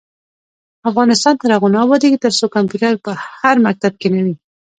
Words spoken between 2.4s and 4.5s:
کمپیوټر په هر مکتب کې نه وي.